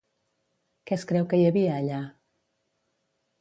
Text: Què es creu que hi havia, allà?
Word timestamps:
Què 0.91 0.95
es 0.99 1.05
creu 1.11 1.27
que 1.33 1.39
hi 1.41 1.45
havia, 1.51 1.69
allà? 1.83 2.01